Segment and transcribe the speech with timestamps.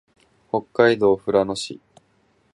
[0.49, 1.79] 北海道富良野市